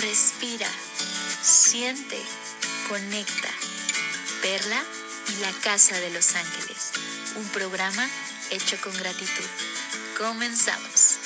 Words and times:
respira, 0.00 0.66
siente, 1.42 2.16
conecta. 2.88 3.48
Perla 4.42 4.82
y 5.28 5.40
la 5.42 5.52
Casa 5.62 5.98
de 6.00 6.10
los 6.10 6.34
Ángeles, 6.34 6.92
un 7.36 7.46
programa 7.48 8.08
hecho 8.50 8.76
con 8.82 8.94
gratitud. 8.94 9.44
Comenzamos. 10.16 11.18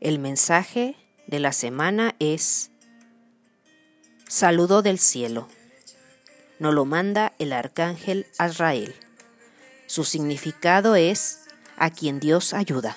El 0.00 0.18
mensaje 0.18 0.96
de 1.26 1.40
la 1.40 1.52
semana 1.52 2.14
es 2.18 2.70
Saludo 4.28 4.82
del 4.82 4.98
cielo. 4.98 5.48
Nos 6.58 6.74
lo 6.74 6.84
manda 6.84 7.32
el 7.38 7.52
arcángel 7.52 8.26
Azrael. 8.38 8.94
Su 9.86 10.04
significado 10.04 10.94
es 10.94 11.40
a 11.80 11.90
quien 11.90 12.20
Dios 12.20 12.54
ayuda. 12.54 12.96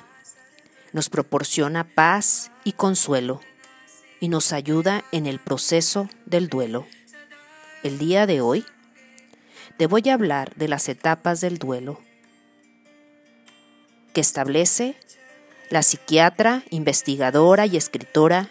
Nos 0.91 1.09
proporciona 1.09 1.85
paz 1.85 2.51
y 2.63 2.73
consuelo 2.73 3.39
y 4.19 4.27
nos 4.27 4.53
ayuda 4.53 5.03
en 5.11 5.25
el 5.25 5.39
proceso 5.39 6.09
del 6.25 6.49
duelo. 6.49 6.85
El 7.81 7.97
día 7.97 8.27
de 8.27 8.41
hoy 8.41 8.65
te 9.77 9.87
voy 9.87 10.07
a 10.09 10.13
hablar 10.13 10.53
de 10.55 10.67
las 10.67 10.89
etapas 10.89 11.41
del 11.41 11.57
duelo 11.57 11.99
que 14.13 14.21
establece 14.21 14.95
la 15.69 15.81
psiquiatra, 15.81 16.63
investigadora 16.69 17.65
y 17.65 17.77
escritora 17.77 18.49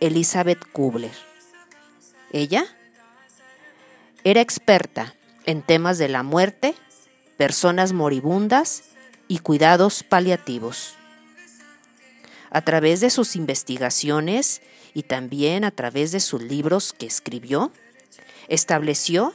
Elizabeth 0.00 0.64
Kubler. 0.72 1.12
Ella 2.32 2.64
era 4.24 4.40
experta 4.40 5.14
en 5.44 5.62
temas 5.62 5.98
de 5.98 6.08
la 6.08 6.22
muerte, 6.22 6.74
personas 7.36 7.92
moribundas 7.92 8.96
y 9.28 9.38
cuidados 9.38 10.02
paliativos. 10.02 10.96
A 12.50 12.62
través 12.62 13.00
de 13.00 13.10
sus 13.10 13.36
investigaciones 13.36 14.62
y 14.94 15.04
también 15.04 15.64
a 15.64 15.70
través 15.70 16.12
de 16.12 16.20
sus 16.20 16.42
libros 16.42 16.92
que 16.92 17.06
escribió, 17.06 17.70
estableció 18.48 19.34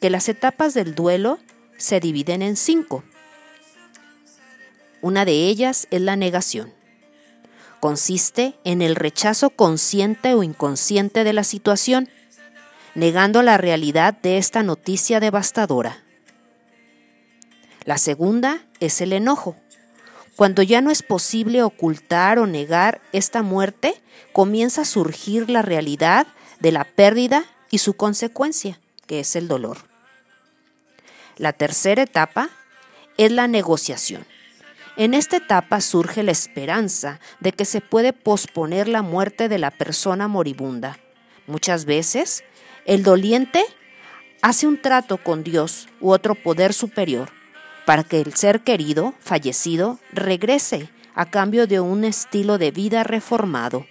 que 0.00 0.10
las 0.10 0.28
etapas 0.28 0.74
del 0.74 0.94
duelo 0.94 1.38
se 1.78 1.98
dividen 1.98 2.42
en 2.42 2.56
cinco 2.56 3.02
una 5.02 5.24
de 5.24 5.48
ellas 5.48 5.88
es 5.90 6.00
la 6.00 6.14
negación. 6.14 6.72
Consiste 7.80 8.54
en 8.62 8.80
el 8.80 8.94
rechazo 8.94 9.50
consciente 9.50 10.34
o 10.34 10.44
inconsciente 10.44 11.24
de 11.24 11.32
la 11.32 11.42
situación, 11.42 12.08
negando 12.94 13.42
la 13.42 13.58
realidad 13.58 14.14
de 14.22 14.38
esta 14.38 14.62
noticia 14.62 15.18
devastadora. 15.18 16.04
La 17.84 17.98
segunda 17.98 18.64
es 18.82 19.00
el 19.00 19.12
enojo. 19.12 19.56
Cuando 20.36 20.62
ya 20.62 20.80
no 20.80 20.90
es 20.90 21.02
posible 21.02 21.62
ocultar 21.62 22.38
o 22.38 22.46
negar 22.46 23.00
esta 23.12 23.42
muerte, 23.42 23.94
comienza 24.32 24.82
a 24.82 24.86
surgir 24.86 25.48
la 25.48 25.62
realidad 25.62 26.26
de 26.58 26.72
la 26.72 26.84
pérdida 26.84 27.44
y 27.70 27.78
su 27.78 27.94
consecuencia, 27.94 28.80
que 29.06 29.20
es 29.20 29.36
el 29.36 29.46
dolor. 29.46 29.78
La 31.36 31.52
tercera 31.52 32.02
etapa 32.02 32.50
es 33.18 33.30
la 33.30 33.46
negociación. 33.46 34.26
En 34.96 35.14
esta 35.14 35.36
etapa 35.36 35.80
surge 35.80 36.22
la 36.22 36.32
esperanza 36.32 37.20
de 37.40 37.52
que 37.52 37.64
se 37.64 37.80
puede 37.80 38.12
posponer 38.12 38.88
la 38.88 39.02
muerte 39.02 39.48
de 39.48 39.58
la 39.58 39.70
persona 39.70 40.28
moribunda. 40.28 40.98
Muchas 41.46 41.84
veces, 41.84 42.42
el 42.84 43.02
doliente 43.02 43.64
hace 44.42 44.66
un 44.66 44.80
trato 44.80 45.18
con 45.18 45.44
Dios 45.44 45.88
u 46.00 46.10
otro 46.10 46.34
poder 46.34 46.74
superior 46.74 47.30
para 47.86 48.04
que 48.04 48.20
el 48.20 48.34
ser 48.34 48.60
querido, 48.60 49.14
fallecido, 49.20 49.98
regrese 50.12 50.88
a 51.14 51.26
cambio 51.26 51.66
de 51.66 51.80
un 51.80 52.04
estilo 52.04 52.58
de 52.58 52.70
vida 52.70 53.04
reformado. 53.04 53.86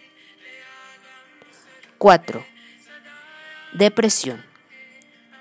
4. 1.97 2.43
Depresión. 3.73 4.43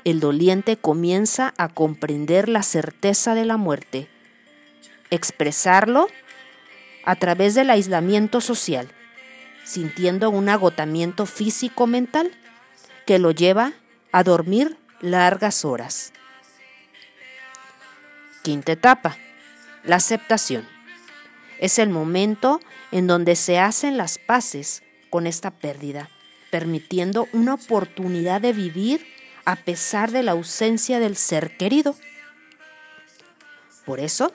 El 0.04 0.20
doliente 0.20 0.76
comienza 0.76 1.54
a 1.56 1.68
comprender 1.68 2.48
la 2.48 2.62
certeza 2.62 3.34
de 3.34 3.44
la 3.44 3.56
muerte 3.56 4.08
expresarlo 5.10 6.08
a 7.04 7.16
través 7.16 7.54
del 7.54 7.70
aislamiento 7.70 8.40
social, 8.40 8.88
sintiendo 9.64 10.30
un 10.30 10.48
agotamiento 10.48 11.26
físico-mental 11.26 12.30
que 13.06 13.18
lo 13.18 13.32
lleva 13.32 13.72
a 14.12 14.22
dormir 14.22 14.76
largas 15.00 15.64
horas. 15.64 16.12
Quinta 18.42 18.72
etapa, 18.72 19.18
la 19.84 19.96
aceptación. 19.96 20.66
Es 21.58 21.78
el 21.78 21.90
momento 21.90 22.60
en 22.90 23.06
donde 23.06 23.36
se 23.36 23.58
hacen 23.58 23.96
las 23.98 24.18
paces 24.18 24.82
con 25.10 25.26
esta 25.26 25.50
pérdida, 25.50 26.08
permitiendo 26.50 27.28
una 27.32 27.54
oportunidad 27.54 28.40
de 28.40 28.54
vivir 28.54 29.06
a 29.44 29.56
pesar 29.56 30.10
de 30.10 30.22
la 30.22 30.32
ausencia 30.32 31.00
del 31.00 31.16
ser 31.16 31.56
querido. 31.56 31.94
Por 33.84 34.00
eso, 34.00 34.32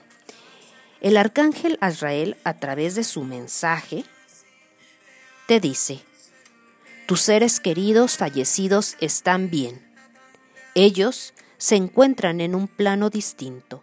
el 1.01 1.17
arcángel 1.17 1.77
Azrael, 1.81 2.37
a 2.43 2.55
través 2.55 2.95
de 2.95 3.03
su 3.03 3.23
mensaje, 3.23 4.03
te 5.47 5.59
dice, 5.59 6.01
tus 7.07 7.21
seres 7.21 7.59
queridos 7.59 8.17
fallecidos 8.17 8.97
están 8.99 9.49
bien. 9.49 9.81
Ellos 10.73 11.33
se 11.57 11.75
encuentran 11.75 12.41
en 12.41 12.55
un 12.55 12.67
plano 12.67 13.09
distinto. 13.09 13.81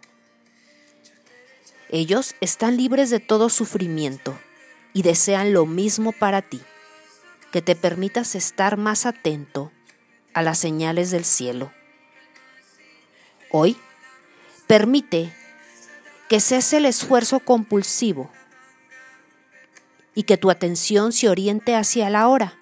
Ellos 1.95 2.33
están 2.41 2.75
libres 2.75 3.11
de 3.11 3.19
todo 3.19 3.49
sufrimiento 3.49 4.35
y 4.93 5.03
desean 5.03 5.53
lo 5.53 5.67
mismo 5.67 6.11
para 6.11 6.41
ti, 6.41 6.59
que 7.51 7.61
te 7.61 7.75
permitas 7.75 8.33
estar 8.33 8.77
más 8.77 9.05
atento 9.05 9.71
a 10.33 10.41
las 10.41 10.57
señales 10.57 11.11
del 11.11 11.23
cielo. 11.23 11.71
Hoy, 13.51 13.77
permite 14.65 15.35
que 16.29 16.39
cese 16.39 16.77
el 16.77 16.87
esfuerzo 16.87 17.41
compulsivo 17.41 18.31
y 20.15 20.23
que 20.23 20.37
tu 20.37 20.49
atención 20.49 21.11
se 21.11 21.29
oriente 21.29 21.75
hacia 21.75 22.09
la 22.09 22.27
hora, 22.27 22.57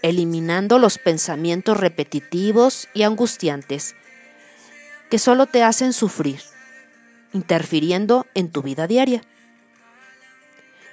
eliminando 0.00 0.78
los 0.78 0.96
pensamientos 0.96 1.76
repetitivos 1.76 2.88
y 2.94 3.02
angustiantes 3.02 3.94
que 5.10 5.18
solo 5.18 5.44
te 5.44 5.62
hacen 5.62 5.92
sufrir, 5.92 6.40
interfiriendo 7.32 8.26
en 8.34 8.50
tu 8.50 8.62
vida 8.62 8.86
diaria. 8.86 9.22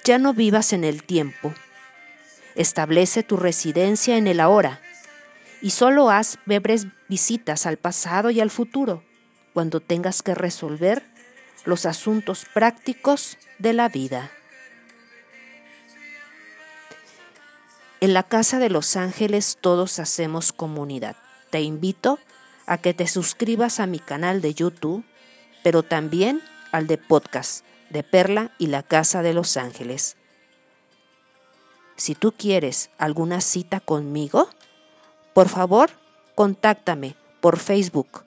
Ya 0.04 0.18
no 0.18 0.34
vivas 0.34 0.72
en 0.72 0.84
el 0.84 1.02
tiempo, 1.02 1.52
establece 2.54 3.22
tu 3.22 3.36
residencia 3.36 4.16
en 4.16 4.26
el 4.26 4.40
ahora 4.40 4.80
y 5.60 5.70
solo 5.70 6.10
haz 6.10 6.38
breves 6.46 6.86
visitas 7.08 7.66
al 7.66 7.76
pasado 7.76 8.30
y 8.30 8.40
al 8.40 8.50
futuro 8.50 9.02
cuando 9.52 9.80
tengas 9.80 10.22
que 10.22 10.34
resolver 10.34 11.02
los 11.64 11.84
asuntos 11.86 12.46
prácticos 12.54 13.38
de 13.58 13.72
la 13.72 13.88
vida. 13.88 14.30
En 18.00 18.14
la 18.14 18.22
Casa 18.22 18.60
de 18.60 18.70
los 18.70 18.96
Ángeles 18.96 19.58
todos 19.60 19.98
hacemos 19.98 20.52
comunidad. 20.52 21.16
Te 21.50 21.62
invito 21.62 22.20
a 22.66 22.78
que 22.78 22.94
te 22.94 23.08
suscribas 23.08 23.80
a 23.80 23.86
mi 23.86 23.98
canal 23.98 24.40
de 24.40 24.54
YouTube, 24.54 25.04
pero 25.62 25.82
también 25.82 26.42
al 26.72 26.86
de 26.86 26.98
podcast 26.98 27.64
de 27.90 28.02
Perla 28.02 28.52
y 28.58 28.68
la 28.68 28.82
Casa 28.82 29.22
de 29.22 29.34
los 29.34 29.56
Ángeles. 29.56 30.16
Si 31.96 32.14
tú 32.14 32.32
quieres 32.32 32.90
alguna 32.98 33.40
cita 33.40 33.80
conmigo, 33.80 34.48
por 35.34 35.48
favor, 35.48 35.90
contáctame 36.34 37.16
por 37.40 37.58
Facebook, 37.58 38.24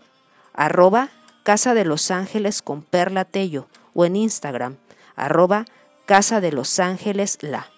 arroba 0.54 1.10
Casa 1.44 1.74
de 1.74 1.86
los 1.86 2.12
Ángeles 2.12 2.62
con 2.62 2.84
Perla 2.84 3.26
Tello 3.26 3.68
o 3.94 4.06
en 4.06 4.16
Instagram, 4.16 4.78
arroba 5.16 5.66
Casa 6.06 6.42
de 6.42 6.52
los 6.52 6.80
Ángeles 6.80 7.38
La. 7.42 7.70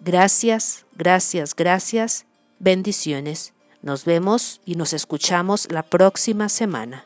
Gracias, 0.00 0.86
gracias, 0.94 1.54
gracias. 1.54 2.26
Bendiciones. 2.58 3.55
Nos 3.86 4.04
vemos 4.04 4.60
y 4.66 4.74
nos 4.74 4.92
escuchamos 4.92 5.70
la 5.70 5.84
próxima 5.84 6.48
semana. 6.48 7.04